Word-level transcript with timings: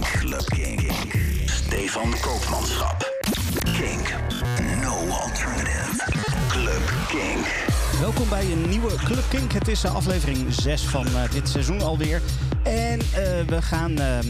Club 0.00 0.44
Kink. 0.46 0.92
Stefan 1.46 2.14
Koopmanschap. 2.20 3.04
Kink. 3.76 4.14
No 4.82 5.08
alternative. 5.08 5.98
Club 6.48 6.82
Kink. 7.08 7.46
Welkom 8.00 8.28
bij 8.28 8.52
een 8.52 8.68
nieuwe 8.68 8.94
Club 8.94 9.24
Kink. 9.28 9.52
Het 9.52 9.68
is 9.68 9.84
eh, 9.84 9.94
aflevering 9.94 10.54
6 10.54 10.82
van 10.82 11.06
eh, 11.06 11.30
dit 11.30 11.48
seizoen 11.48 11.80
alweer. 11.80 12.22
En 12.62 13.00
eh, 13.00 13.46
we 13.46 13.62
gaan 13.62 13.98
ehm, 13.98 14.26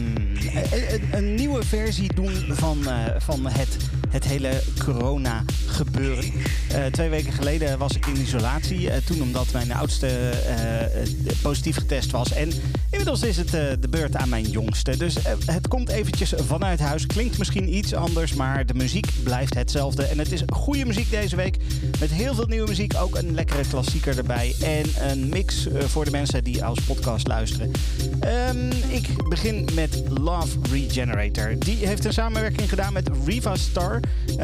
een, 1.11 1.35
nieuwe 1.35 1.63
versie 1.63 2.13
doen 2.13 2.43
van, 2.49 2.77
van 3.17 3.47
het, 3.47 3.77
het 4.09 4.23
hele 4.23 4.61
corona 4.85 5.43
gebeuren. 5.71 6.31
Eh, 6.71 6.85
twee 6.85 7.09
weken 7.09 7.33
geleden 7.33 7.77
was 7.77 7.95
ik 7.95 8.05
in 8.05 8.21
isolatie. 8.21 8.89
eh, 8.89 8.97
toen 9.05 9.21
omdat 9.21 9.51
mijn 9.51 9.73
oudste 9.73 10.07
eh, 10.07 11.33
positief 11.41 11.75
getest 11.75 12.11
was. 12.11 12.33
En 12.33 12.49
inmiddels 12.89 13.23
is 13.23 13.37
het 13.37 13.51
de 13.51 13.87
beurt 13.89 14.15
aan 14.15 14.29
mijn 14.29 14.49
jongste. 14.49 14.97
Dus 14.97 15.15
het 15.45 15.67
komt 15.67 15.89
eventjes 15.89 16.33
vanuit 16.37 16.79
huis. 16.79 17.05
Klinkt 17.05 17.37
misschien 17.37 17.75
iets 17.75 17.93
anders, 17.93 18.33
maar 18.33 18.65
de 18.65 18.73
muziek 18.73 19.07
blijft 19.23 19.53
hetzelfde. 19.53 20.03
En 20.03 20.19
het 20.19 20.31
is 20.31 20.41
goede 20.53 20.85
muziek 20.85 21.09
deze 21.09 21.35
week. 21.35 21.57
Met 21.99 22.09
heel 22.09 22.33
veel 22.33 22.45
nieuwe 22.45 22.67
muziek. 22.67 22.93
Ook 22.95 23.15
een 23.15 23.33
lekkere 23.33 23.67
klassieker 23.69 24.17
erbij. 24.17 24.55
En 24.61 25.09
een 25.09 25.29
mix 25.29 25.67
voor 25.87 26.05
de 26.05 26.11
mensen 26.11 26.43
die 26.43 26.63
als 26.63 26.79
podcast 26.79 27.27
luisteren. 27.27 27.71
Ehm, 28.19 28.71
ik 28.87 29.27
begin 29.29 29.67
met 29.73 30.03
Love 30.09 30.57
Regenerator. 30.71 31.55
Die 31.59 31.87
heeft 31.87 32.05
een 32.05 32.13
samenwerking 32.13 32.69
gedaan 32.69 32.93
met 32.93 33.09
Riva 33.25 33.55
Star. 33.55 33.99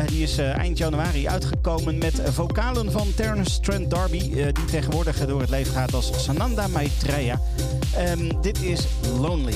Die 0.08 0.24
is 0.24 0.38
eind 0.38 0.78
januari 0.78 1.27
uitgekomen 1.30 1.98
met 1.98 2.22
vocalen 2.26 2.92
van 2.92 3.14
Terence 3.16 3.60
Trent 3.60 3.90
D'Arby. 3.90 4.18
eh, 4.18 4.54
die 4.54 4.66
tegenwoordig 4.66 5.26
door 5.26 5.42
het 5.42 5.50
leven 5.50 5.74
gaat 5.74 5.94
als 5.94 6.24
Sananda 6.24 6.68
Maitreya. 6.68 7.42
Ehm, 7.96 8.42
dit 8.42 8.62
is 8.62 8.88
Lonely. 9.20 9.56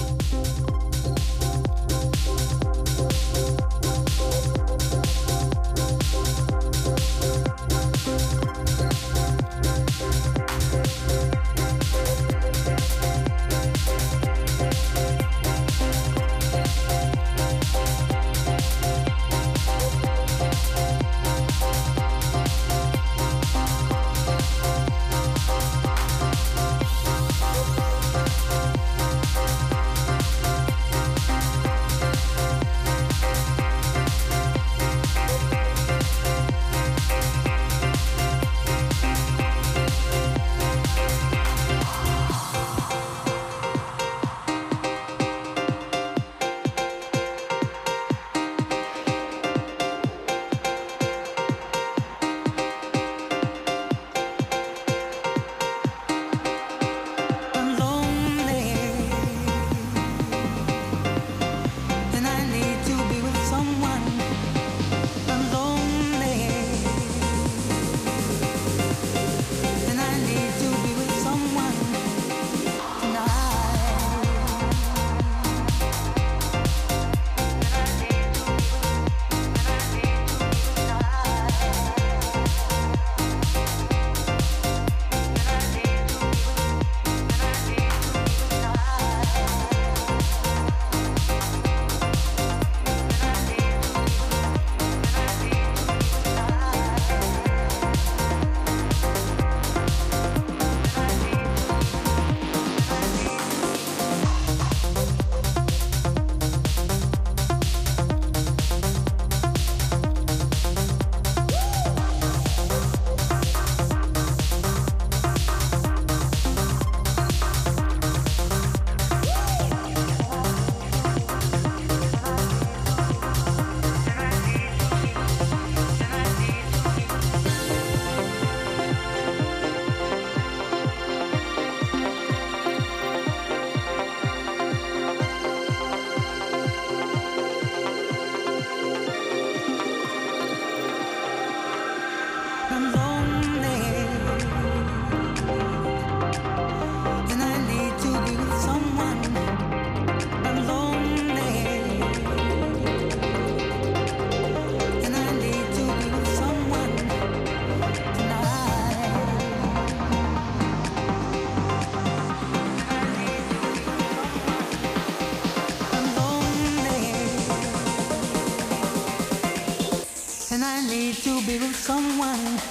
feel 171.59 171.73
someone 171.73 172.61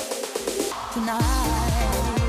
tonight. 0.94 2.19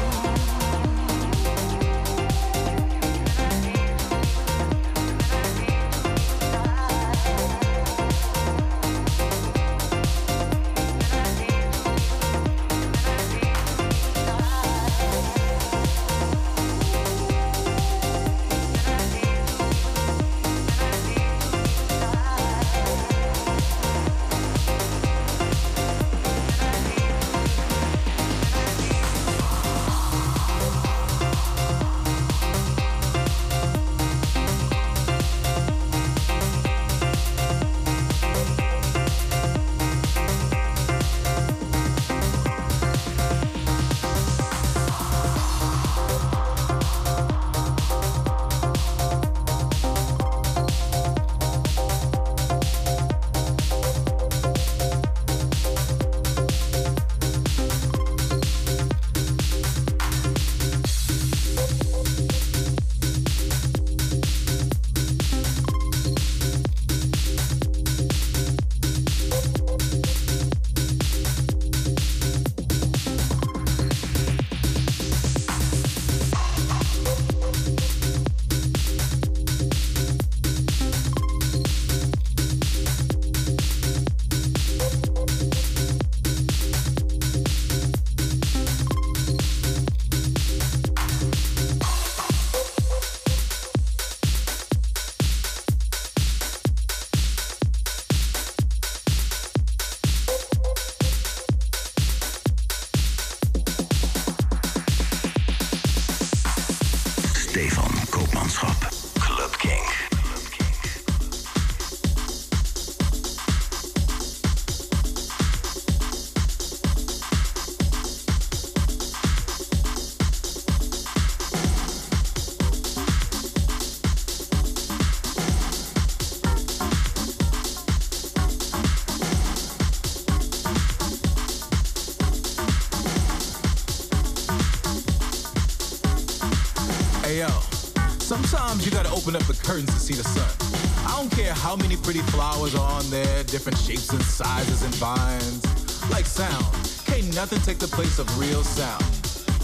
Pretty 142.03 142.21
flowers 142.31 142.75
on 142.75 143.07
there, 143.09 143.43
different 143.43 143.77
shapes 143.77 144.09
and 144.11 144.21
sizes 144.23 144.83
and 144.83 144.93
vines. 144.95 145.61
Like 146.09 146.25
sound, 146.25 146.65
can't 147.05 147.33
nothing 147.35 147.59
take 147.61 147.79
the 147.79 147.87
place 147.87 148.19
of 148.19 148.25
real 148.39 148.63
sound. 148.63 149.03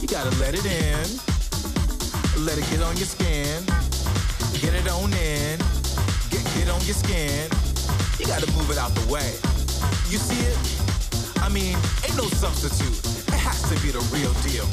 You 0.01 0.07
gotta 0.07 0.29
let 0.37 0.53
it 0.53 0.65
in, 0.65 1.05
let 2.45 2.57
it 2.57 2.65
get 2.69 2.81
on 2.81 2.95
your 2.97 3.07
skin, 3.07 3.63
get 4.61 4.73
it 4.73 4.87
on 4.89 5.13
in, 5.13 5.57
get 6.29 6.45
it 6.57 6.69
on 6.69 6.81
your 6.85 6.95
skin. 6.95 7.49
You 8.19 8.25
gotta 8.25 8.49
move 8.53 8.69
it 8.71 8.77
out 8.77 8.93
the 8.93 9.05
way. 9.11 9.33
You 10.09 10.17
see 10.17 10.41
it? 10.45 10.57
I 11.41 11.49
mean, 11.49 11.77
ain't 12.05 12.17
no 12.17 12.27
substitute. 12.29 12.97
It 13.33 13.39
has 13.39 13.61
to 13.69 13.75
be 13.81 13.89
the 13.89 14.03
real 14.13 14.33
deal. 14.45 14.67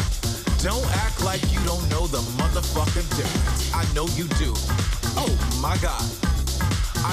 Don't 0.60 0.86
act 0.96 1.22
like 1.24 1.42
you 1.52 1.60
don't 1.64 1.86
know 1.90 2.06
the 2.06 2.22
motherfucking 2.40 3.08
difference. 3.16 3.72
I 3.74 3.84
know 3.94 4.06
you 4.16 4.24
do. 4.40 4.52
Oh 5.16 5.32
my 5.60 5.76
god. 5.78 6.23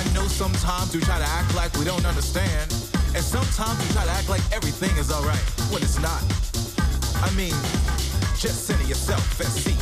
I 0.01 0.13
know 0.13 0.25
sometimes 0.27 0.95
we 0.95 1.01
try 1.01 1.19
to 1.19 1.29
act 1.29 1.53
like 1.53 1.71
we 1.77 1.85
don't 1.85 2.05
understand. 2.05 2.73
And 3.13 3.23
sometimes 3.23 3.77
we 3.85 3.93
try 3.93 4.03
to 4.03 4.09
act 4.11 4.29
like 4.29 4.41
everything 4.51 4.97
is 4.97 5.11
alright 5.11 5.45
when 5.69 5.83
it's 5.83 5.99
not. 5.99 6.23
I 7.21 7.29
mean, 7.35 7.53
just 8.35 8.65
center 8.65 8.83
yourself 8.85 9.39
and 9.39 9.49
see. 9.49 9.77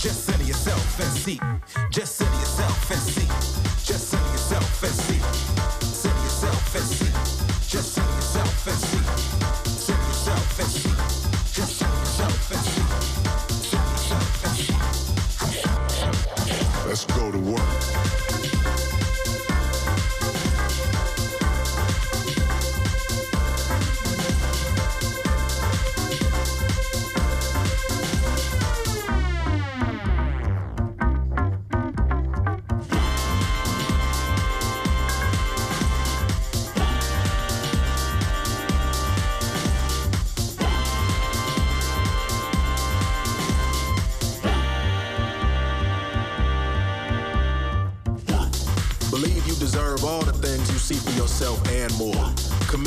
Just 0.00 0.24
center 0.24 0.44
yourself 0.44 1.00
and 1.00 1.12
see. 1.18 1.38
Just 1.90 2.16
center 2.16 2.38
yourself 2.38 2.90
and 2.90 3.00
see. 3.00 3.17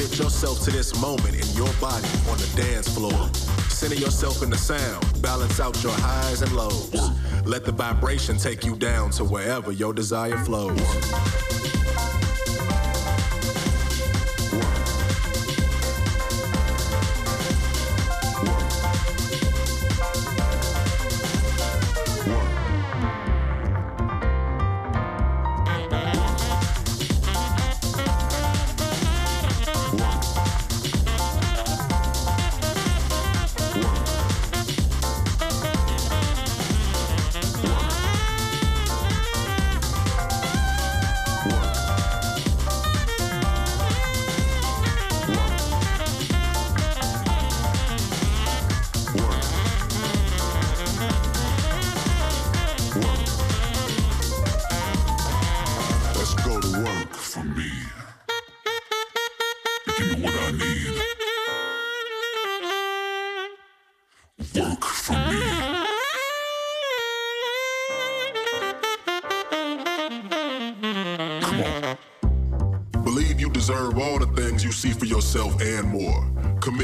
Commit 0.01 0.17
yourself 0.17 0.63
to 0.63 0.71
this 0.71 0.99
moment 0.99 1.35
in 1.35 1.55
your 1.55 1.71
body 1.73 2.07
on 2.27 2.35
the 2.39 2.51
dance 2.55 2.91
floor. 2.91 3.29
Center 3.69 3.93
yourself 3.93 4.41
in 4.41 4.49
the 4.49 4.57
sound. 4.57 5.21
Balance 5.21 5.59
out 5.59 5.83
your 5.83 5.91
highs 5.91 6.41
and 6.41 6.51
lows. 6.53 7.11
Let 7.45 7.65
the 7.65 7.71
vibration 7.71 8.37
take 8.37 8.65
you 8.65 8.75
down 8.75 9.11
to 9.11 9.23
wherever 9.23 9.71
your 9.71 9.93
desire 9.93 10.39
flows. 10.39 11.50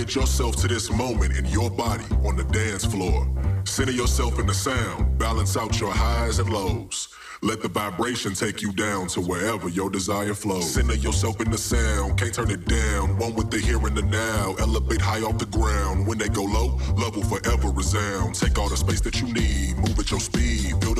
Commit 0.08 0.24
yourself 0.24 0.56
to 0.56 0.70
this 0.70 0.90
moment 0.90 1.36
in 1.36 1.46
your 1.48 1.70
body 1.70 2.06
on 2.24 2.38
the 2.38 2.46
dance 2.46 2.86
floor. 2.86 3.28
Center 3.66 3.92
yourself 3.92 4.40
in 4.40 4.48
the 4.48 4.54
sound. 4.54 5.20
Balance 5.20 5.58
out 5.58 5.82
your 5.82 5.92
highs 5.92 6.40
and 6.40 6.50
lows. 6.50 7.10
Let 7.42 7.62
the 7.62 7.68
vibration 7.68 8.34
take 8.34 8.62
you 8.62 8.72
down 8.72 9.08
to 9.08 9.20
wherever 9.22 9.68
your 9.68 9.90
desire 9.90 10.34
flows. 10.34 10.74
Center 10.74 10.96
yourself 10.96 11.42
in 11.42 11.52
the 11.52 11.58
sound, 11.58 12.18
can't 12.18 12.34
turn 12.34 12.50
it 12.52 12.66
down. 12.66 13.18
One 13.18 13.36
with 13.36 13.52
the 13.52 13.60
here 13.60 13.86
and 13.86 13.98
the 13.98 14.02
now. 14.02 14.56
Elevate 14.60 15.02
high 15.02 15.24
off 15.24 15.40
the 15.40 15.46
ground. 15.46 16.08
When 16.08 16.18
they 16.18 16.30
go 16.30 16.44
low, 16.44 16.80
love 16.96 17.18
will 17.18 17.24
forever 17.24 17.70
resound. 17.70 18.34
Take 18.34 18.58
all 18.58 18.70
the 18.70 18.78
space 18.78 19.02
that 19.02 19.20
you 19.20 19.28
need, 19.28 19.76
move 19.78 20.00
at 20.00 20.10
your 20.10 20.22
speed. 20.22 20.57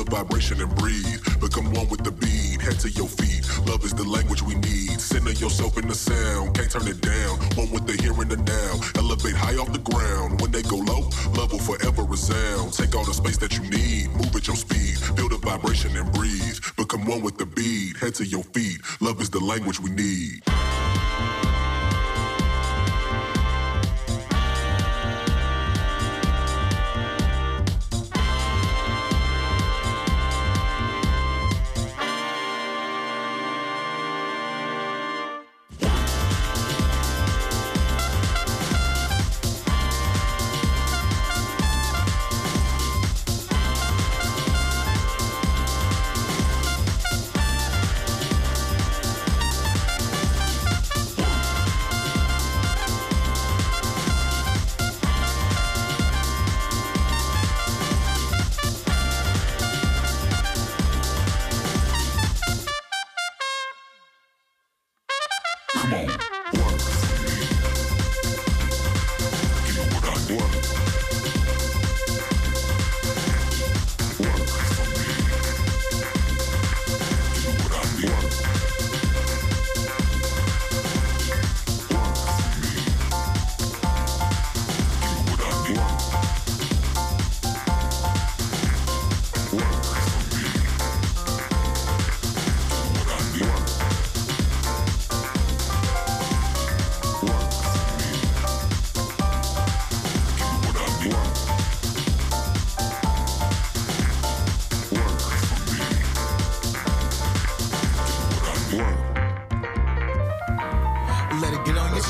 Vibration 0.08 0.60
and 0.60 0.74
breathe. 0.76 1.20
Become 1.40 1.72
one 1.72 1.88
with 1.88 2.02
the 2.02 2.10
beat. 2.10 2.60
Head 2.62 2.80
to 2.80 2.90
your 2.90 3.08
feet. 3.08 3.44
Love 3.66 3.84
is 3.84 3.92
the 3.92 4.04
language 4.04 4.42
we 4.42 4.54
need. 4.54 5.00
Center 5.00 5.32
yourself 5.32 5.76
in 5.76 5.86
the 5.86 5.94
sound, 5.94 6.54
can't 6.54 6.70
turn 6.70 6.88
it 6.88 7.00
down. 7.00 7.36
One 7.56 7.70
with 7.70 7.86
the 7.86 8.00
here 8.00 8.14
and 8.20 8.30
the 8.30 8.36
now. 8.36 9.00
Elevate 9.00 9.36
high 9.36 9.56
off 9.56 9.72
the 9.72 9.78
ground. 9.78 10.40
When 10.40 10.50
they 10.50 10.62
go 10.62 10.76
low, 10.76 11.10
love 11.36 11.52
will 11.52 11.58
forever 11.58 12.02
resound. 12.02 12.72
Take 12.72 12.94
all 12.94 13.04
the 13.04 13.14
space 13.14 13.36
that 13.38 13.56
you 13.56 13.62
need, 13.68 14.10
move 14.16 14.34
at 14.34 14.46
your 14.46 14.56
speed. 14.56 14.98
Feel 15.16 15.28
the 15.28 15.38
vibration 15.38 15.96
and 15.96 16.10
breathe. 16.12 16.58
Become 16.76 17.06
one 17.06 17.22
with 17.22 17.36
the 17.36 17.46
beat. 17.46 17.96
Head 17.98 18.14
to 18.16 18.24
your 18.26 18.44
feet. 18.44 18.80
Love 19.00 19.20
is 19.20 19.30
the 19.30 19.40
language 19.40 19.80
we 19.80 19.90
need. 19.90 20.42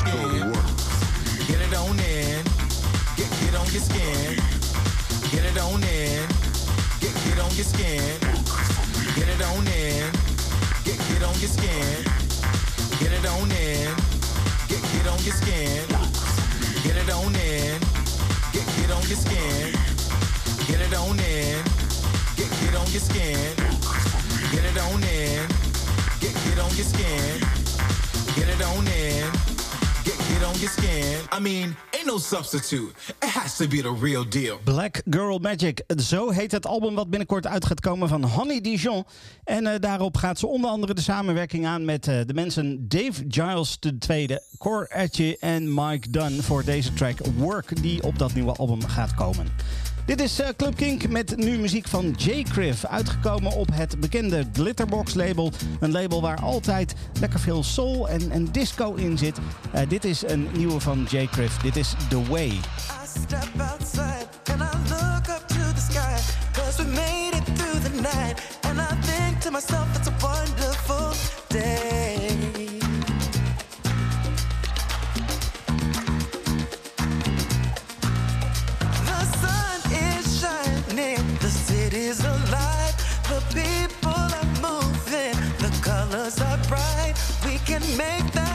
Get 0.09 1.61
it 1.61 1.73
on 1.75 1.99
in. 1.99 2.43
Get, 3.15 3.29
get 3.41 3.53
on 3.53 3.67
your 3.69 3.81
skin. 3.81 4.41
Get 5.29 5.45
it 5.45 5.57
on 5.59 5.83
in. 5.83 6.25
Get, 6.99 7.13
get 7.25 7.39
on 7.39 7.53
your 7.53 7.65
skin. 7.65 8.17
Get 9.15 9.29
it 9.29 9.41
on 9.43 9.67
in. 9.67 10.11
Get, 10.83 10.97
get 10.97 11.21
on 11.21 11.37
your 11.37 11.49
skin. 11.49 12.03
Get 12.99 13.11
it 13.11 13.25
on 13.27 13.51
in. 13.51 13.93
Get, 14.67 14.81
get 14.81 15.07
on 15.07 15.21
your 15.21 15.35
skin. 15.35 15.85
Get 16.83 16.97
it 16.97 17.09
on 17.11 17.35
in. 17.35 17.79
Get, 18.51 18.65
get 18.65 18.89
on 18.89 19.03
your 19.05 19.17
skin. 19.17 19.75
Get 20.65 20.81
it 20.81 20.93
on 20.95 21.19
in. 21.19 21.63
Get, 22.35 22.49
get 22.61 22.75
on 22.75 22.89
your 22.89 23.01
skin. 23.01 23.55
Get 24.51 24.65
it 24.65 24.77
on 24.79 25.03
in. 25.03 25.47
Get, 26.19 26.33
get 26.33 26.57
on 26.57 26.75
your 26.75 26.85
skin. 26.85 27.41
Get 28.35 28.49
it 28.49 28.61
on 28.63 28.87
in. 28.87 29.48
I 30.41 31.39
mean, 31.41 31.75
ain't 31.91 32.05
no 32.05 32.17
substitute. 32.17 32.93
It 33.21 33.29
has 33.29 33.57
to 33.57 33.67
be 33.67 33.81
the 33.81 33.93
real 34.01 34.29
deal. 34.29 34.59
Black 34.63 35.01
Girl 35.09 35.39
Magic. 35.39 35.83
Zo 35.97 36.29
heet 36.29 36.51
het 36.51 36.65
album 36.65 36.95
wat 36.95 37.09
binnenkort 37.09 37.47
uit 37.47 37.65
gaat 37.65 37.79
komen 37.79 38.07
van 38.07 38.23
Honey 38.23 38.61
Dijon. 38.61 39.05
En 39.43 39.67
eh, 39.67 39.79
daarop 39.79 40.17
gaat 40.17 40.39
ze 40.39 40.47
onder 40.47 40.69
andere 40.69 40.93
de 40.93 41.01
samenwerking 41.01 41.65
aan 41.65 41.85
met 41.85 42.07
eh, 42.07 42.19
de 42.25 42.33
mensen 42.33 42.87
Dave 42.87 43.25
Giles 43.27 43.77
II, 44.07 44.37
Cor 44.57 44.89
Atje 44.89 45.37
en 45.39 45.73
Mike 45.73 46.09
Dunn 46.09 46.41
voor 46.41 46.63
deze 46.63 46.93
track 46.93 47.17
Work 47.37 47.81
die 47.81 48.03
op 48.03 48.19
dat 48.19 48.33
nieuwe 48.33 48.53
album 48.55 48.87
gaat 48.87 49.15
komen. 49.15 49.47
Dit 50.09 50.21
is 50.21 50.39
eh, 50.39 50.47
Club 50.57 50.75
Kink 50.75 51.09
met 51.09 51.37
nu 51.37 51.57
muziek 51.57 51.87
van 51.87 52.15
J. 52.17 52.43
Criff. 52.43 52.85
Uitgekomen 52.85 53.51
op 53.51 53.67
het 53.73 53.99
bekende 53.99 54.45
Glitterbox 54.53 55.13
label. 55.13 55.51
Een 55.79 55.91
label 55.91 56.21
waar 56.21 56.41
altijd 56.41 56.93
lekker 57.19 57.39
veel 57.39 57.63
soul 57.63 58.09
en, 58.09 58.31
en 58.31 58.45
disco 58.51 58.93
in 58.93 59.17
zit. 59.17 59.37
Eh, 59.71 59.89
dit 59.89 60.05
is 60.05 60.23
een 60.27 60.47
nieuwe 60.53 60.79
van 60.79 61.07
J. 61.09 61.27
Criff. 61.31 61.57
Dit 61.57 61.75
is 61.75 61.93
The 62.09 62.23
Way. 62.29 62.47
I 62.47 62.59
step 63.03 63.49
outside 63.57 64.27
and 64.51 64.61
I 64.61 64.77
look 64.89 65.27
up 65.27 65.47
to 65.47 65.73
the 65.73 65.81
sky. 65.91 66.15
Cause 66.53 66.83
we 66.83 66.89
made 66.89 67.31
it 67.33 67.55
through 67.55 67.83
the 67.83 68.01
night. 68.01 68.41
And 68.61 68.79
I 68.79 69.11
think 69.11 69.39
to 69.41 69.51
myself, 69.51 69.97
it's 69.97 70.07
a 70.07 70.13
wonderful 70.21 71.13
day. 71.47 71.98
Colors 86.09 86.41
are 86.41 86.57
bright. 86.67 87.13
We 87.45 87.57
can 87.59 87.81
make 87.97 88.31
that 88.33 88.48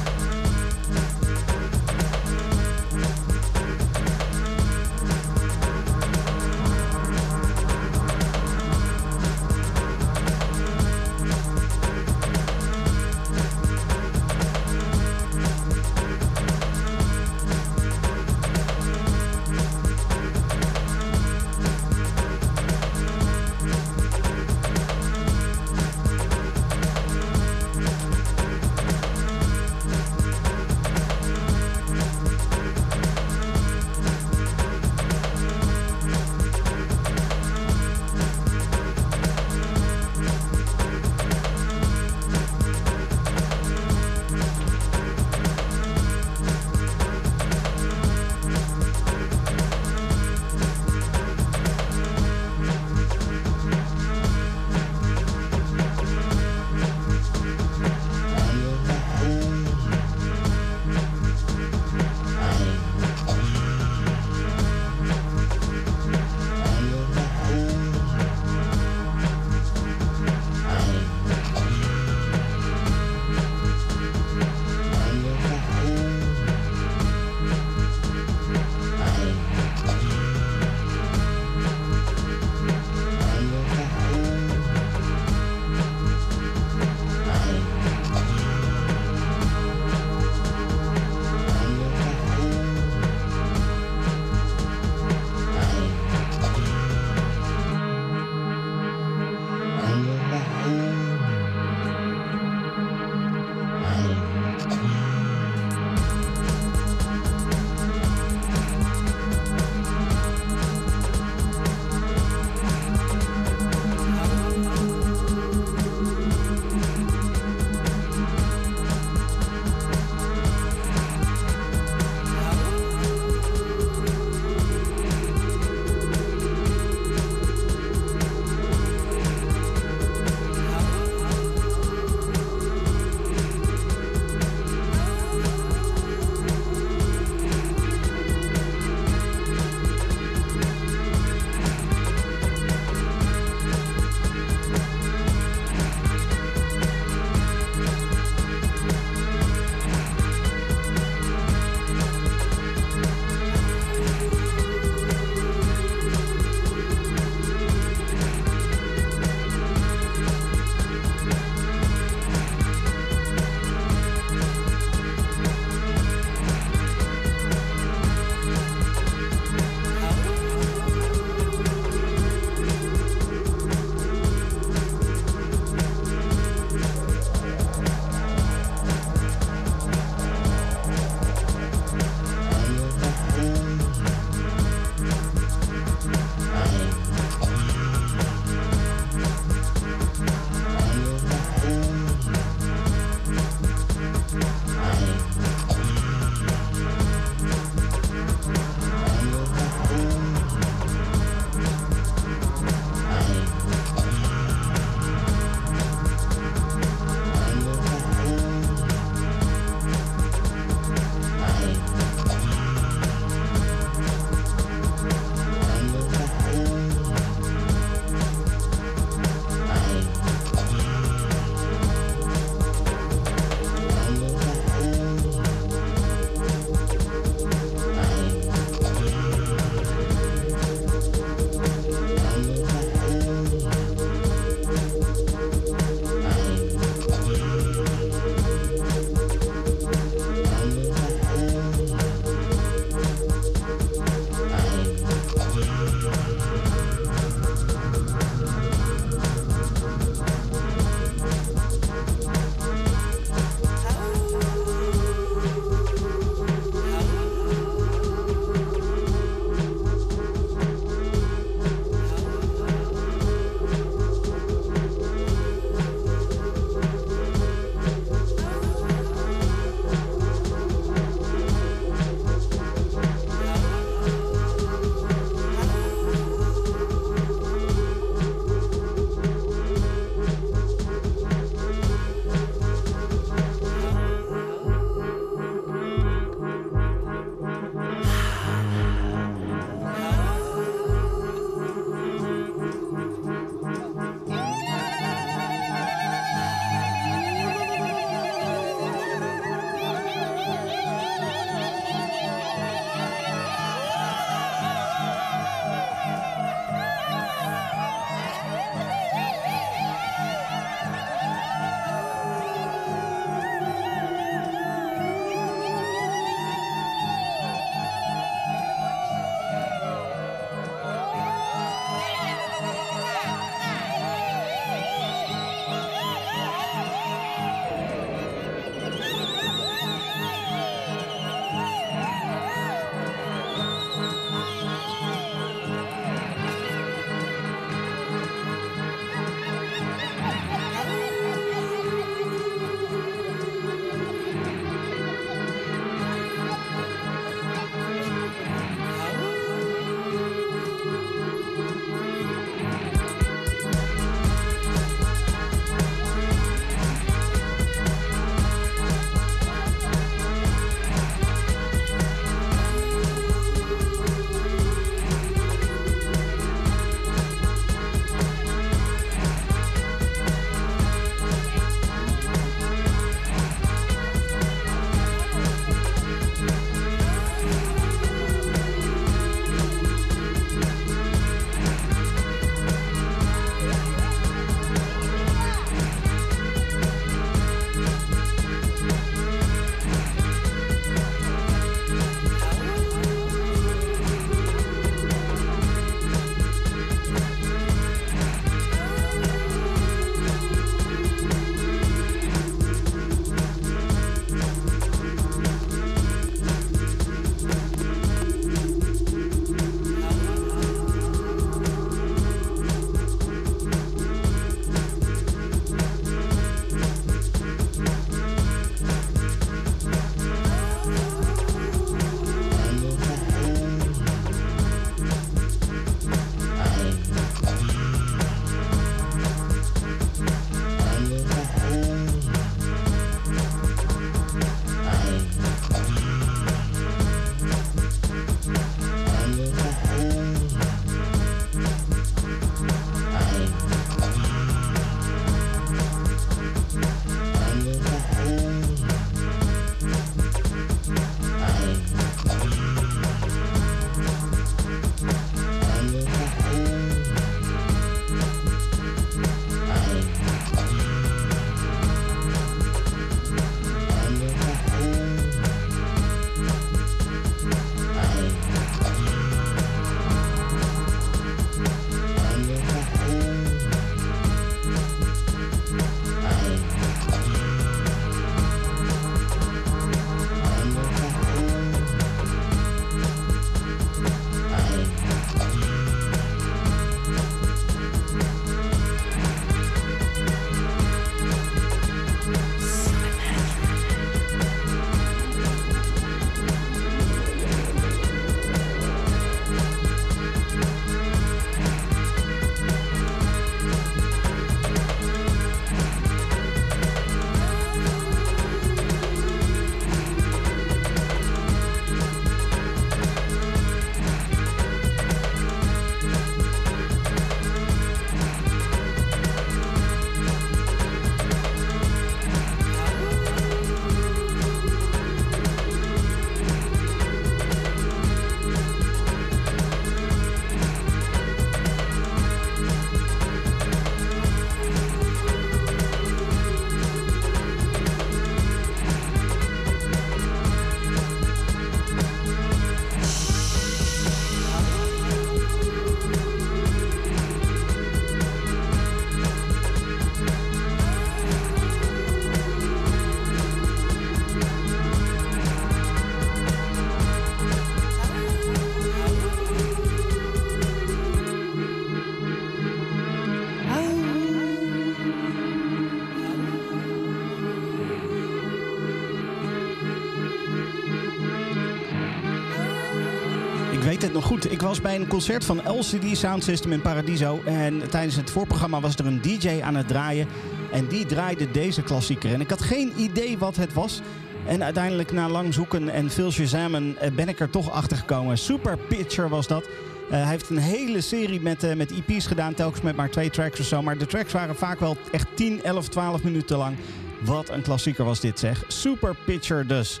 Ik 574.48 574.60
was 574.60 574.80
bij 574.80 574.94
een 574.94 575.06
concert 575.06 575.44
van 575.44 575.60
LCD 575.66 576.16
Sound 576.16 576.44
System 576.44 576.72
in 576.72 576.80
Paradiso. 576.80 577.40
En 577.44 577.90
tijdens 577.90 578.16
het 578.16 578.30
voorprogramma 578.30 578.80
was 578.80 578.96
er 578.96 579.06
een 579.06 579.20
DJ 579.22 579.60
aan 579.62 579.74
het 579.74 579.88
draaien. 579.88 580.28
En 580.72 580.86
die 580.86 581.06
draaide 581.06 581.50
deze 581.50 581.82
klassieker. 581.82 582.32
En 582.32 582.40
ik 582.40 582.50
had 582.50 582.62
geen 582.62 582.92
idee 582.96 583.38
wat 583.38 583.56
het 583.56 583.72
was. 583.72 584.00
En 584.46 584.64
uiteindelijk 584.64 585.12
na 585.12 585.28
lang 585.28 585.54
zoeken 585.54 585.88
en 585.88 586.10
veel 586.10 586.30
shazamen 586.30 586.96
eh, 586.98 587.10
ben 587.10 587.28
ik 587.28 587.40
er 587.40 587.50
toch 587.50 587.70
achter 587.70 587.96
gekomen. 587.96 588.38
Super 588.38 588.78
Pitcher 588.78 589.28
was 589.28 589.46
dat. 589.46 589.64
Eh, 590.10 590.10
hij 590.10 590.30
heeft 590.30 590.50
een 590.50 590.58
hele 590.58 591.00
serie 591.00 591.40
met, 591.40 591.62
eh, 591.62 591.76
met 591.76 591.92
EP's 591.92 592.26
gedaan, 592.26 592.54
telkens 592.54 592.82
met 592.82 592.96
maar 592.96 593.10
twee 593.10 593.30
tracks 593.30 593.60
of 593.60 593.66
zo. 593.66 593.82
Maar 593.82 593.98
de 593.98 594.06
tracks 594.06 594.32
waren 594.32 594.56
vaak 594.56 594.80
wel 594.80 594.96
echt 595.12 595.26
10, 595.34 595.62
11, 595.62 595.88
12 595.88 596.22
minuten 596.22 596.56
lang. 596.56 596.76
Wat 597.20 597.48
een 597.48 597.62
klassieker 597.62 598.04
was 598.04 598.20
dit 598.20 598.38
zeg. 598.38 598.64
Super 598.68 599.16
Pitcher 599.24 599.66
dus. 599.66 600.00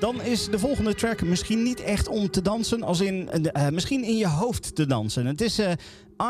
Dan 0.00 0.22
is 0.22 0.48
de 0.50 0.58
volgende 0.58 0.94
track 0.94 1.22
misschien 1.22 1.62
niet 1.62 1.80
echt 1.80 2.08
om 2.08 2.30
te 2.30 2.42
dansen, 2.42 2.82
als 2.82 3.00
in 3.00 3.30
eh, 3.30 3.68
misschien 3.68 4.04
in 4.04 4.16
je 4.16 4.28
hoofd 4.28 4.74
te 4.74 4.86
dansen. 4.86 5.26
Het 5.26 5.40
is 5.40 5.58
eh, 5.58 5.72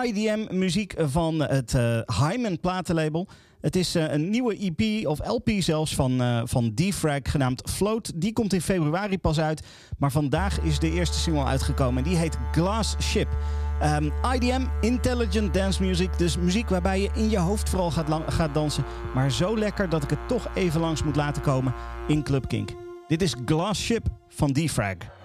IDM-muziek 0.04 0.94
van 0.98 1.40
het 1.40 1.74
eh, 1.74 2.00
Hyman 2.20 2.60
platenlabel. 2.60 3.28
Het 3.60 3.76
is 3.76 3.94
eh, 3.94 4.12
een 4.12 4.30
nieuwe 4.30 4.56
EP 4.56 5.06
of 5.06 5.26
LP 5.26 5.50
zelfs 5.58 5.94
van, 5.94 6.20
eh 6.20 6.40
van 6.44 6.74
D-Frag 6.74 7.20
genaamd 7.22 7.70
Float. 7.70 8.12
Die 8.14 8.32
komt 8.32 8.52
in 8.52 8.60
februari 8.60 9.18
pas 9.18 9.40
uit. 9.40 9.66
Maar 9.98 10.12
vandaag 10.12 10.60
is 10.60 10.78
de 10.78 10.90
eerste 10.90 11.18
single 11.18 11.44
uitgekomen. 11.44 12.04
Die 12.04 12.16
heet 12.16 12.36
Glass 12.52 12.96
Ship. 13.00 13.28
Ehm, 13.80 14.10
IDM, 14.34 14.66
Intelligent 14.80 15.54
Dance 15.54 15.82
Music. 15.82 16.18
Dus 16.18 16.36
muziek 16.36 16.68
waarbij 16.68 17.00
je 17.00 17.10
in 17.14 17.30
je 17.30 17.38
hoofd 17.38 17.68
vooral 17.68 17.90
gaat, 17.90 18.22
gaat 18.28 18.54
dansen. 18.54 18.84
Maar 19.14 19.32
zo 19.32 19.58
lekker 19.58 19.88
dat 19.88 20.02
ik 20.02 20.10
het 20.10 20.28
toch 20.28 20.48
even 20.54 20.80
langs 20.80 21.02
moet 21.02 21.16
laten 21.16 21.42
komen 21.42 21.74
in 22.08 22.22
Club 22.22 22.48
Kink. 22.48 22.87
Dit 23.08 23.22
is 23.22 23.34
Glass 23.44 23.80
Ship 23.84 24.06
van 24.28 24.52
D-Frag. 24.52 25.17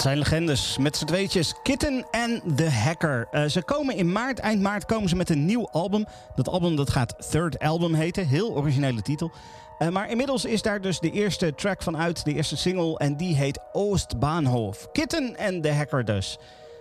Het 0.00 0.08
zijn 0.08 0.18
legendes 0.18 0.78
met 0.78 0.96
z'n 0.96 1.04
tweetjes. 1.04 1.54
Kitten 1.62 2.06
en 2.10 2.42
The 2.56 2.70
Hacker. 2.70 3.28
Eh, 3.30 3.44
ze 3.44 3.62
komen 3.62 3.96
in 3.96 4.12
maart, 4.12 4.38
eind 4.38 4.62
maart, 4.62 4.84
komen 4.84 5.08
ze 5.08 5.16
met 5.16 5.30
een 5.30 5.44
nieuw 5.44 5.68
album. 5.68 6.04
Dat 6.34 6.48
album 6.48 6.76
dat 6.76 6.90
gaat 6.90 7.30
Third 7.30 7.58
Album 7.58 7.94
heten. 7.94 8.26
Heel 8.26 8.56
originele 8.56 9.02
titel. 9.02 9.32
Eh, 9.78 9.88
maar 9.88 10.10
inmiddels 10.10 10.44
is 10.44 10.62
daar 10.62 10.80
dus 10.80 11.00
de 11.00 11.10
eerste 11.10 11.54
track 11.54 11.82
van 11.82 11.96
uit, 11.96 12.24
de 12.24 12.34
eerste 12.34 12.56
single. 12.56 12.98
En 12.98 13.16
die 13.16 13.34
heet 13.34 13.60
Oostbahnhof. 13.72 14.88
Kitten 14.92 15.36
en 15.36 15.60
The 15.60 15.72
Hacker 15.72 16.04
dus. 16.04 16.38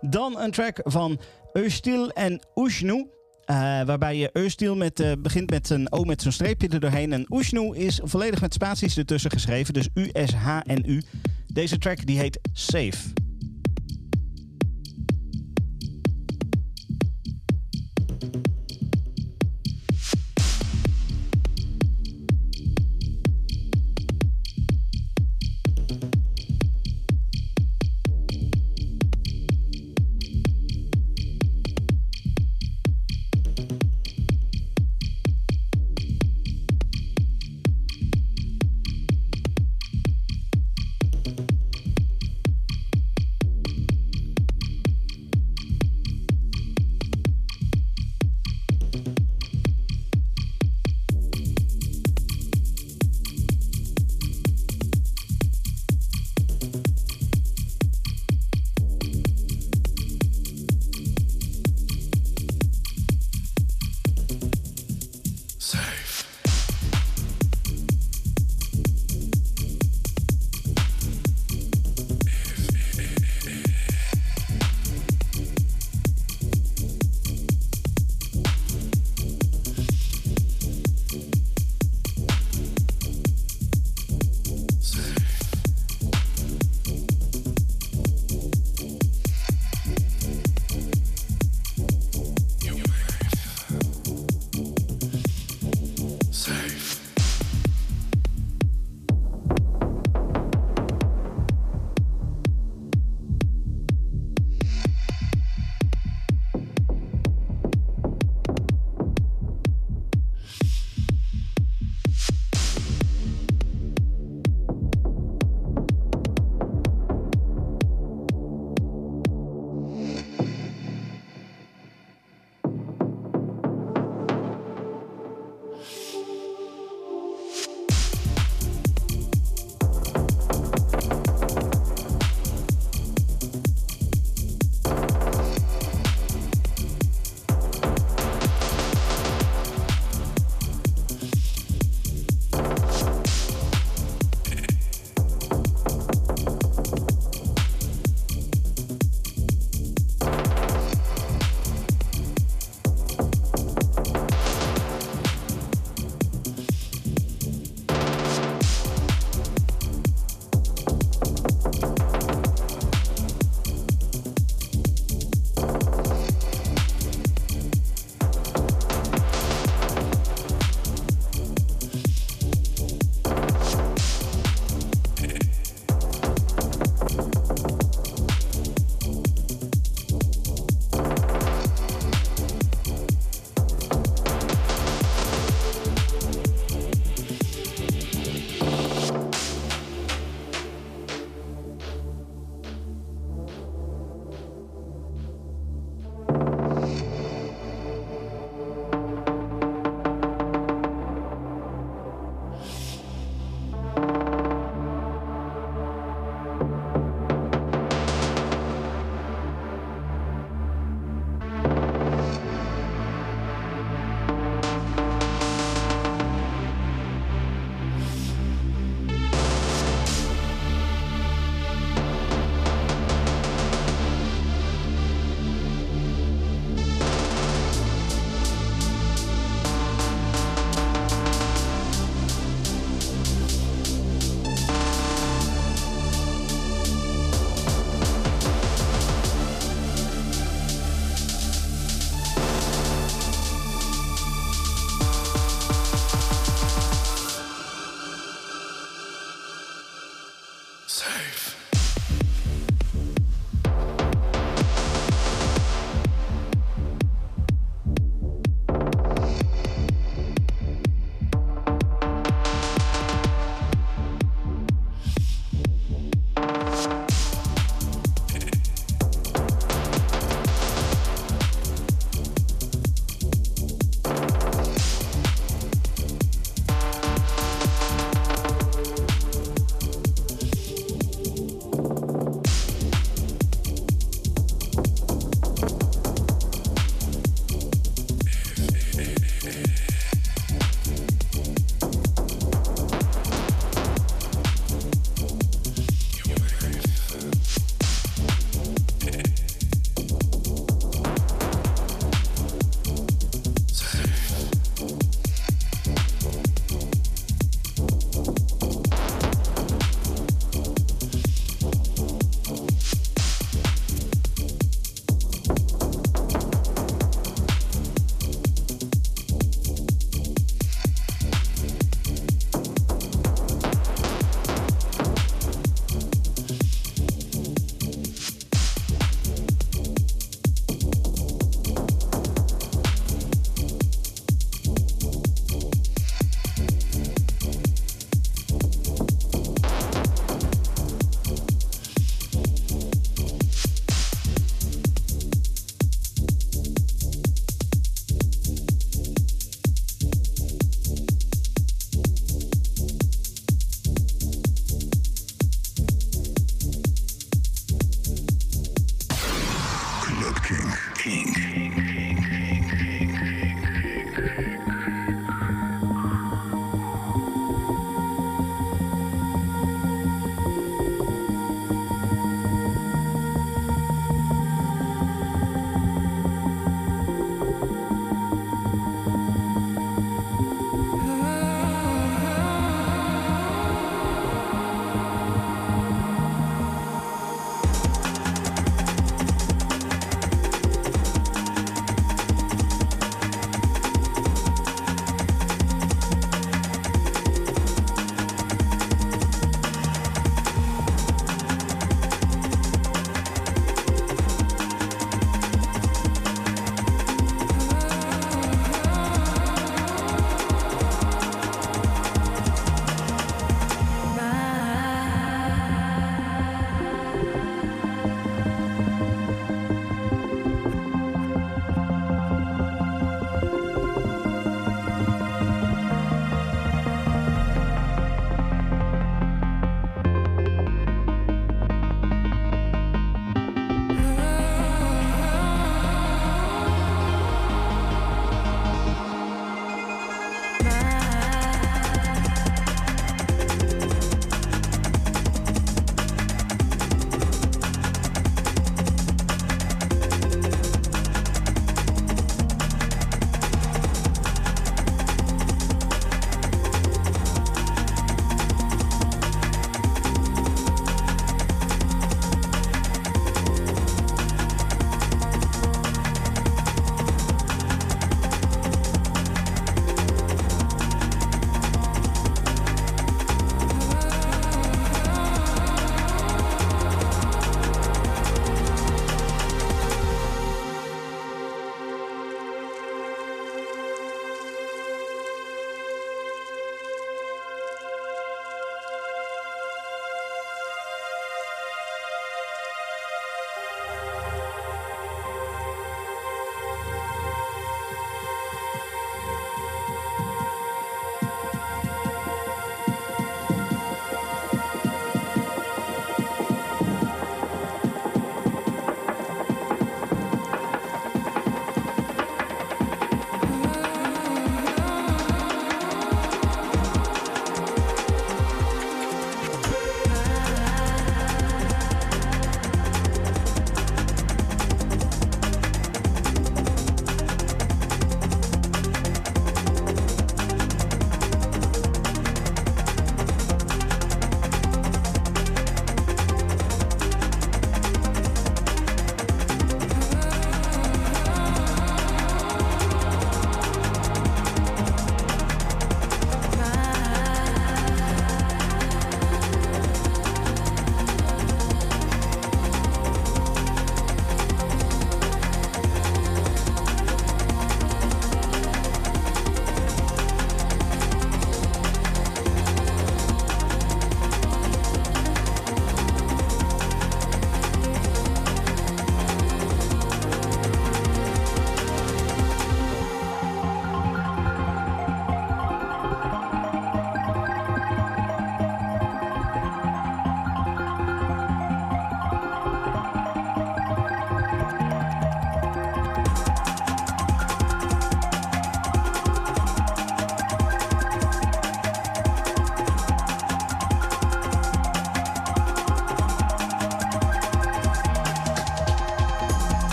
Dan 0.00 0.38
een 0.38 0.50
track 0.50 0.80
van 0.82 1.20
Eustil 1.52 2.10
en 2.10 2.40
Ushnu. 2.54 3.06
Eh, 3.44 3.56
waarbij 3.82 4.16
je 4.16 4.30
Eustil 4.32 4.76
met, 4.76 5.16
begint 5.18 5.50
met 5.50 5.70
een 5.70 5.92
O 5.92 6.04
met 6.04 6.22
zo'n 6.22 6.32
streepje 6.32 6.68
er 6.68 6.80
doorheen. 6.80 7.12
En 7.12 7.26
Ushnu 7.28 7.76
is 7.76 8.00
volledig 8.02 8.40
met 8.40 8.54
spaties 8.54 8.96
ertussen 8.96 9.30
geschreven. 9.30 9.74
Dus 9.74 9.88
U-S-H 9.94 10.60
en 10.66 10.82
U. 10.86 11.02
Deze 11.52 11.78
track 11.78 12.06
die 12.06 12.18
heet 12.18 12.40
Safe. 12.52 13.29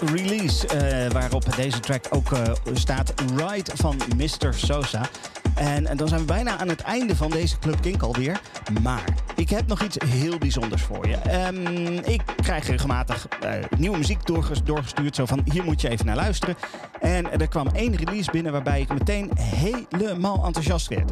Release 0.00 0.66
eh, 0.66 1.10
waarop 1.10 1.56
deze 1.56 1.80
track 1.80 2.06
ook 2.10 2.32
eh, 2.32 2.42
staat 2.72 3.14
Ride 3.36 3.70
van 3.74 3.96
Mr. 4.16 4.54
Sosa. 4.54 5.08
En, 5.54 5.86
en 5.86 5.96
dan 5.96 6.08
zijn 6.08 6.20
we 6.20 6.26
bijna 6.26 6.58
aan 6.58 6.68
het 6.68 6.80
einde 6.80 7.16
van 7.16 7.30
deze 7.30 7.58
Club 7.58 7.80
Kink 7.80 8.02
alweer. 8.02 8.40
Maar 8.82 9.04
ik 9.36 9.50
heb 9.50 9.66
nog 9.66 9.82
iets 9.82 9.96
heel 10.06 10.38
bijzonders 10.38 10.82
voor 10.82 11.08
je. 11.08 11.16
Ehm, 11.16 11.92
ik 12.04 12.22
krijg 12.42 12.66
regelmatig 12.66 13.28
eh, 13.28 13.50
nieuwe 13.78 13.96
muziek 13.96 14.26
doorges- 14.26 14.62
doorgestuurd. 14.62 15.14
Zo 15.14 15.26
van, 15.26 15.40
hier 15.52 15.64
moet 15.64 15.80
je 15.80 15.88
even 15.88 16.06
naar 16.06 16.16
luisteren. 16.16 16.56
En 17.00 17.40
er 17.40 17.48
kwam 17.48 17.68
één 17.68 17.96
release 17.96 18.30
binnen 18.30 18.52
waarbij 18.52 18.80
ik 18.80 18.88
meteen 18.88 19.30
helemaal 19.38 20.44
enthousiast 20.44 20.88
werd. 20.88 21.10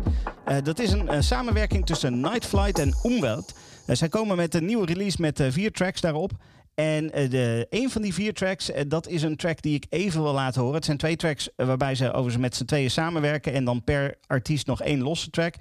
Dat 0.65 0.79
is 0.79 0.93
een 0.93 1.25
samenwerking 1.25 1.87
tussen 1.87 2.21
Night 2.21 2.47
Flight 2.47 2.79
en 2.79 2.95
Umwelt. 3.05 3.55
Zij 3.87 4.09
komen 4.09 4.37
met 4.37 4.55
een 4.55 4.65
nieuwe 4.65 4.87
release 4.87 5.21
met 5.21 5.43
vier 5.51 5.73
tracks 5.73 6.01
daarop. 6.01 6.33
En 6.77 7.13
eh, 7.13 7.31
de, 7.31 7.67
een 7.71 7.91
van 7.91 8.03
die 8.03 8.15
vier 8.15 8.35
tracks, 8.35 8.71
eh, 8.71 8.85
dat 8.89 9.09
is 9.09 9.23
een 9.23 9.37
track 9.37 9.63
die 9.63 9.75
ik 9.75 9.87
even 9.89 10.23
wil 10.23 10.33
laten 10.33 10.61
horen. 10.61 10.77
Het 10.77 10.85
zijn 10.85 10.97
twee 10.97 11.17
tracks 11.17 11.55
eh, 11.55 11.67
waarbij 11.67 11.95
ze 11.95 12.13
overigens 12.13 12.43
met 12.43 12.57
z'n 12.57 12.65
tweeën 12.65 12.91
samenwerken. 12.91 13.53
En 13.53 13.65
dan 13.65 13.85
per 13.85 14.19
artiest 14.27 14.67
nog 14.67 14.83
één 14.83 15.03
losse 15.03 15.31
track. 15.31 15.55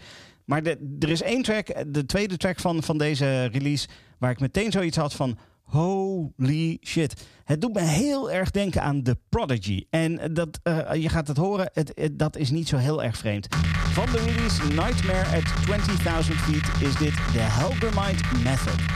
Maar 0.45 0.63
er 0.99 1.09
is 1.09 1.21
één 1.21 1.41
track, 1.43 1.67
de 1.87 2.05
tweede 2.05 2.37
track 2.37 2.59
van, 2.59 2.83
van 2.83 2.97
deze 2.97 3.45
release, 3.45 3.87
waar 4.19 4.31
ik 4.31 4.39
meteen 4.39 4.71
zoiets 4.71 4.97
had 4.97 5.13
van. 5.13 5.37
Holy 5.63 6.77
shit. 6.81 7.25
Het 7.43 7.61
doet 7.61 7.73
me 7.73 7.81
heel 7.81 8.31
erg 8.31 8.51
denken 8.51 8.81
aan 8.81 9.03
The 9.03 9.17
Prodigy. 9.29 9.85
En 9.89 10.33
dat, 10.33 10.59
je 10.93 11.09
gaat 11.09 11.27
het 11.27 11.37
horen, 11.37 11.69
het, 11.73 12.09
dat 12.11 12.37
is 12.37 12.49
niet 12.49 12.67
zo 12.67 12.77
heel 12.77 13.03
erg 13.03 13.17
vreemd. 13.17 13.47
Van 13.91 14.05
de 14.05 14.17
release 14.17 14.63
Nightmare 14.63 15.37
at 15.37 15.53
20.000 16.27 16.35
Feet 16.35 16.87
is 16.87 16.95
dit 16.95 17.13
de 17.33 17.39
Helgermind 17.39 18.43
Method. 18.43 18.95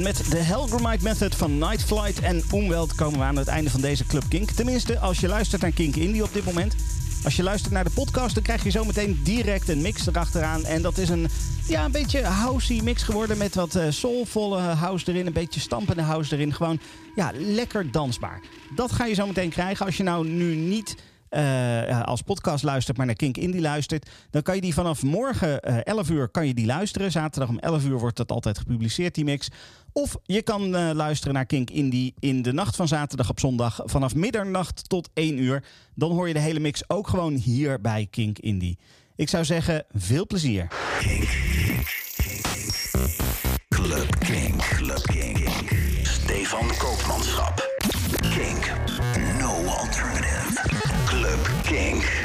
En 0.00 0.06
met 0.06 0.30
de 0.30 0.36
Helgramite 0.36 1.04
Method 1.04 1.34
van 1.34 1.58
Night 1.58 1.84
Flight 1.84 2.20
en 2.20 2.42
Umwelt 2.54 2.94
komen 2.94 3.18
we 3.18 3.24
aan 3.24 3.36
het 3.36 3.48
einde 3.48 3.70
van 3.70 3.80
deze 3.80 4.06
Club 4.06 4.22
Kink. 4.28 4.50
Tenminste, 4.50 4.98
als 4.98 5.20
je 5.20 5.28
luistert 5.28 5.62
naar 5.62 5.70
Kink 5.70 5.96
Indie 5.96 6.22
op 6.22 6.32
dit 6.32 6.44
moment. 6.44 6.74
Als 7.24 7.36
je 7.36 7.42
luistert 7.42 7.72
naar 7.72 7.84
de 7.84 7.90
podcast, 7.90 8.34
dan 8.34 8.42
krijg 8.42 8.64
je 8.64 8.70
zometeen 8.70 9.20
direct 9.24 9.68
een 9.68 9.80
mix 9.82 10.06
erachteraan. 10.06 10.64
En 10.64 10.82
dat 10.82 10.98
is 10.98 11.08
een, 11.08 11.28
ja, 11.68 11.84
een 11.84 11.92
beetje 11.92 12.24
housey 12.24 12.80
mix 12.82 13.02
geworden 13.02 13.38
met 13.38 13.54
wat 13.54 13.74
eh, 13.74 13.86
soulvolle 13.88 14.58
house 14.58 15.10
erin. 15.10 15.26
Een 15.26 15.32
beetje 15.32 15.60
stampende 15.60 16.02
house 16.02 16.34
erin. 16.34 16.54
Gewoon, 16.54 16.80
ja, 17.14 17.32
lekker 17.34 17.90
dansbaar. 17.90 18.40
Dat 18.74 18.92
ga 18.92 19.04
je 19.04 19.14
zometeen 19.14 19.50
krijgen 19.50 19.86
als 19.86 19.96
je 19.96 20.02
nou 20.02 20.28
nu 20.28 20.54
niet 20.54 20.96
eh, 21.30 22.02
als 22.02 22.22
podcast 22.22 22.64
luistert, 22.64 22.96
maar 22.96 23.06
naar 23.06 23.14
Kink 23.14 23.36
Indie 23.36 23.60
luistert, 23.60 24.10
dan 24.30 24.42
kan 24.42 24.54
je 24.54 24.60
die 24.60 24.74
vanaf 24.74 25.02
morgen 25.02 25.60
eh 25.60 25.76
11 25.84 26.10
uur 26.10 26.28
kan 26.28 26.46
je 26.46 26.54
die 26.54 26.66
luisteren. 26.66 27.10
Zaterdag 27.10 27.48
om 27.48 27.58
11 27.58 27.84
uur 27.84 27.98
wordt 27.98 28.16
dat 28.16 28.32
altijd 28.32 28.58
gepubliceerd, 28.58 29.14
die 29.14 29.24
mix. 29.24 29.48
Of 29.92 30.16
je 30.22 30.42
kan 30.42 30.74
eh, 30.74 30.90
luisteren 30.92 31.34
naar 31.34 31.46
Kink 31.46 31.70
Indie 31.70 32.14
in 32.18 32.42
de 32.42 32.52
nacht 32.52 32.76
van 32.76 32.88
zaterdag 32.88 33.30
op 33.30 33.40
zondag 33.40 33.80
vanaf 33.84 34.14
middernacht 34.14 34.88
tot 34.88 35.10
1 35.14 35.38
uur. 35.38 35.64
Dan 35.94 36.10
hoor 36.10 36.28
je 36.28 36.34
de 36.34 36.40
hele 36.40 36.60
mix 36.60 36.88
ook 36.88 37.08
gewoon 37.08 37.34
hier 37.34 37.80
bij 37.80 38.06
Kink 38.10 38.38
Indie. 38.38 38.78
Ik 39.16 39.28
zou 39.28 39.44
zeggen, 39.44 39.84
veel 39.92 40.26
plezier. 40.26 40.68
Club. 43.68 44.16
Club. 44.58 45.10
Stefan 46.02 46.76
Koopmanschap. 46.78 47.68
Kink. 48.20 48.89
No 51.70 51.76
alternative. 51.76 52.10
Club 52.10 52.19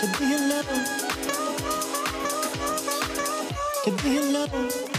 To 0.00 0.06
be 0.18 0.34
in 0.34 0.50
love. 0.50 0.66
To 3.84 3.90
be 4.02 4.18
in 4.18 4.95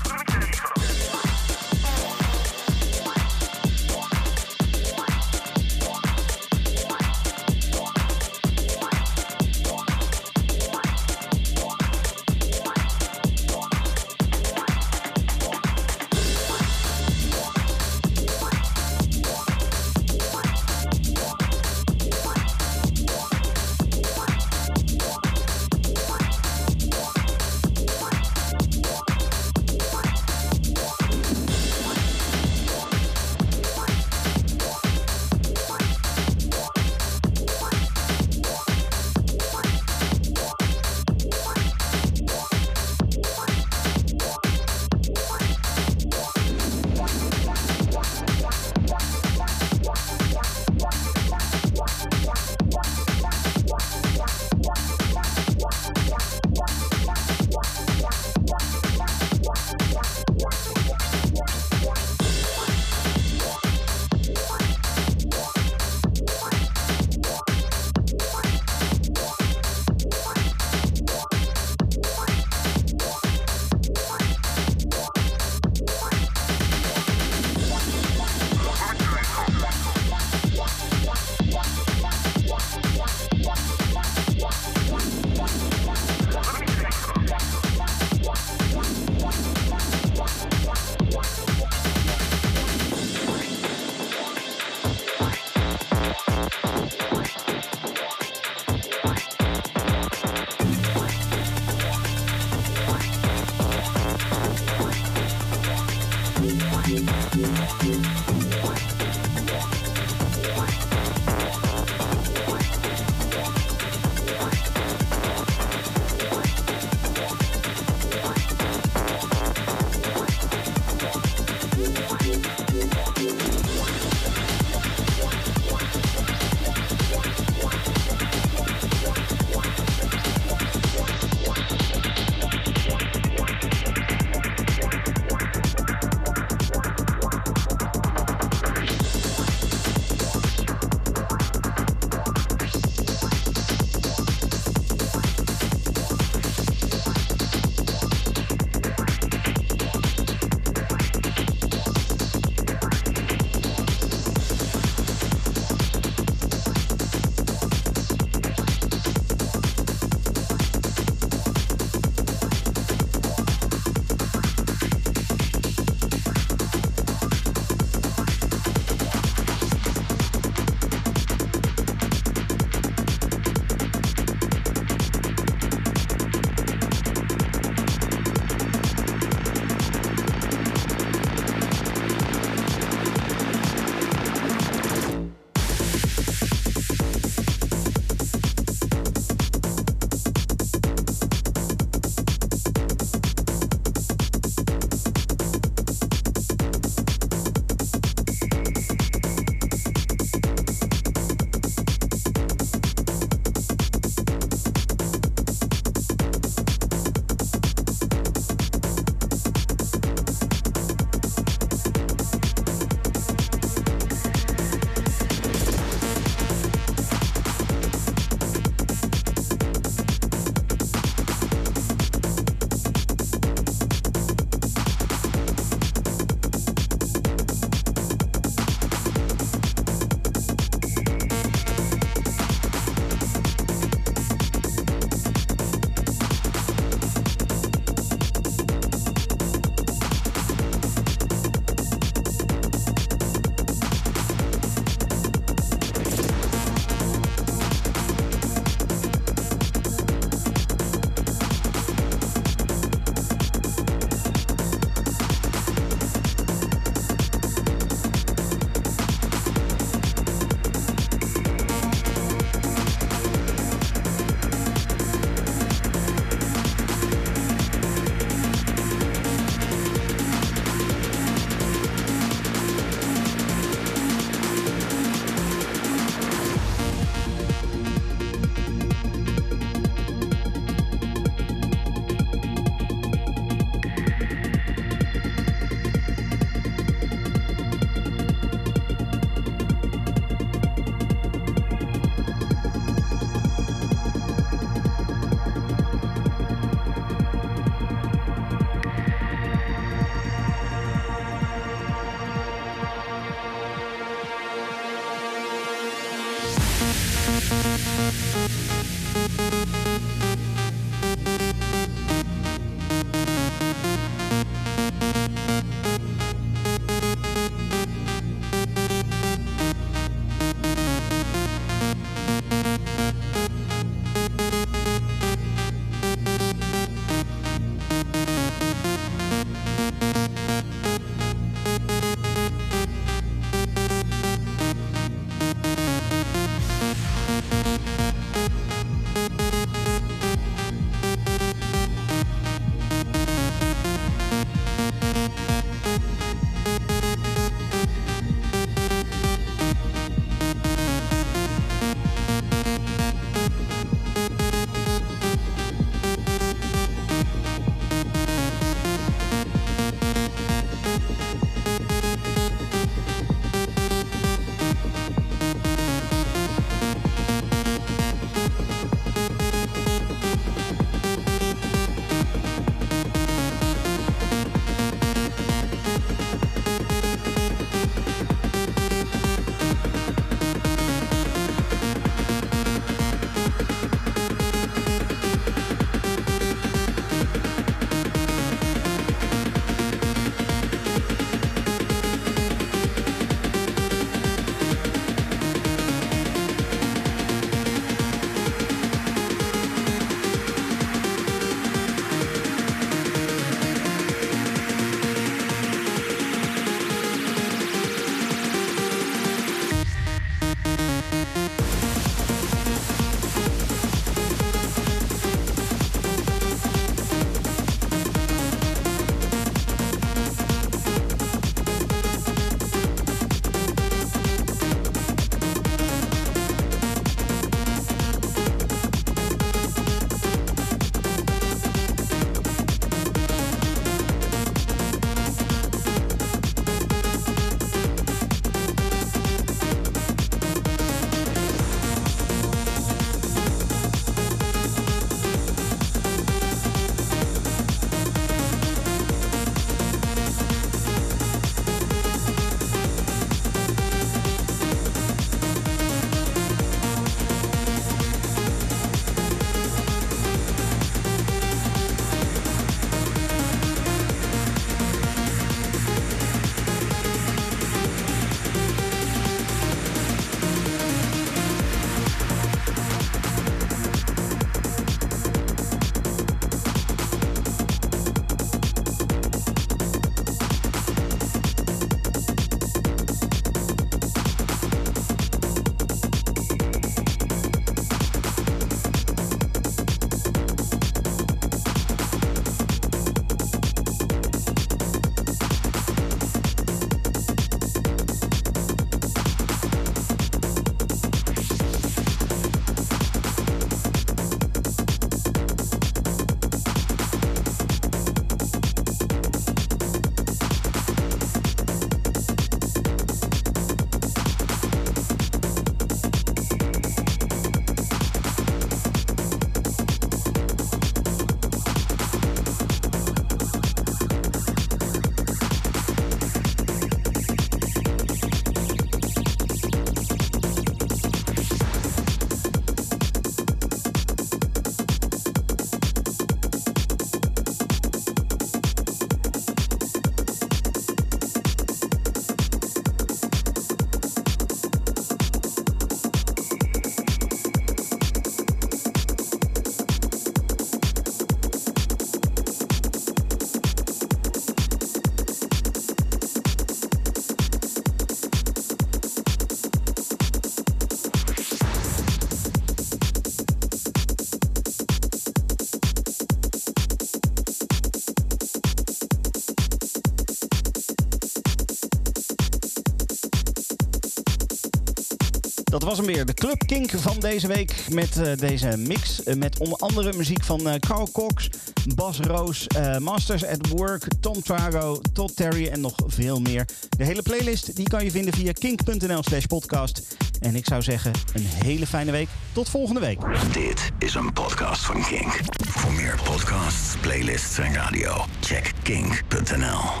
was 575.97 576.05
hem 576.05 576.25
de 576.25 576.33
Club 576.33 576.65
Kink 576.65 576.91
van 576.95 577.19
deze 577.19 577.47
week. 577.47 577.75
Met 577.89 578.17
eh, 578.17 578.37
deze 578.37 578.77
mix 578.77 579.23
eh, 579.23 579.35
met 579.35 579.59
onder 579.59 579.77
andere 579.77 580.17
muziek 580.17 580.43
van 580.43 580.69
eh, 580.69 580.79
Carl 580.79 581.09
Cox, 581.11 581.49
Bas 581.95 582.19
Roos, 582.19 582.67
Masters 582.99 583.45
at 583.45 583.67
Work, 583.67 584.03
Tom 584.19 584.41
Trago, 584.41 584.99
Todd 585.13 585.35
Terry 585.35 585.67
en 585.67 585.81
nog 585.81 585.95
veel 586.07 586.39
meer. 586.39 586.65
De 586.89 587.03
hele 587.03 587.21
playlist 587.21 587.75
die 587.75 587.89
kan 587.89 588.03
je 588.03 588.11
vinden 588.11 588.33
via 588.33 588.51
kink.nl 588.51 589.23
slash 589.23 589.45
podcast. 589.45 590.17
En 590.39 590.55
ik 590.55 590.65
zou 590.65 590.81
zeggen, 590.81 591.11
een 591.33 591.45
hele 591.45 591.87
fijne 591.87 592.11
week. 592.11 592.27
Tot 592.51 592.69
volgende 592.69 592.99
week. 592.99 593.19
Dit 593.53 593.91
is 593.99 594.13
een 594.13 594.33
podcast 594.33 594.85
van 594.85 595.03
Kink. 595.03 595.39
Voor 595.67 595.93
meer 595.93 596.19
podcasts, 596.23 596.95
playlists 597.01 597.57
en 597.57 597.73
radio, 597.73 598.25
check 598.39 598.71
kink.nl. 598.83 600.00